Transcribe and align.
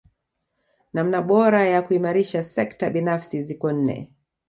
Namna 0.93 1.21
bora 1.21 1.63
ya 1.67 1.81
kuimarisha 1.81 2.43
sekta 2.43 2.89
binafsi 2.89 3.43
ziko 3.43 3.71
nne 3.71 4.09